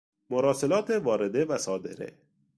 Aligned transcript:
مراسلات 0.29 0.89
وارده 0.91 1.45
وصادره 1.45 2.09